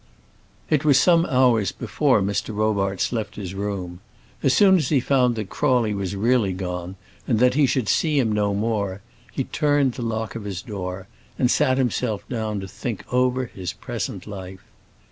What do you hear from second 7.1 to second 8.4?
and that he should see him